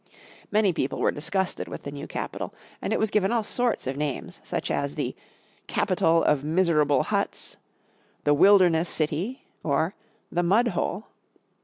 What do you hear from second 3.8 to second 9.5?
of names, such as the "Capital of Miserable Huts," "The Wilderness City,"